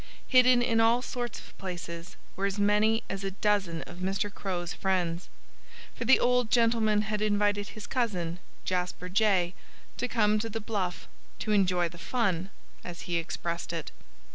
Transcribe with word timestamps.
Hidden 0.27 0.63
in 0.63 0.81
all 0.81 1.03
sorts 1.03 1.37
of 1.37 1.55
places 1.59 2.15
were 2.35 2.47
as 2.47 2.57
many 2.57 3.03
as 3.07 3.23
a 3.23 3.29
dozen 3.29 3.83
of 3.83 3.97
Mr. 3.99 4.33
Crow's 4.33 4.73
friends. 4.73 5.29
For 5.93 6.05
the 6.05 6.19
old 6.19 6.49
gentleman 6.49 7.03
had 7.03 7.21
invited 7.21 7.67
his 7.67 7.85
cousin, 7.85 8.39
Jasper 8.65 9.09
Jay, 9.09 9.53
to 9.97 10.07
come 10.07 10.39
to 10.39 10.49
the 10.49 10.59
bluff 10.59 11.07
"to 11.37 11.51
enjoy 11.51 11.87
the 11.87 11.99
fun," 11.99 12.49
as 12.83 13.01
he 13.01 13.17
expressed 13.17 13.71
it. 13.71 13.91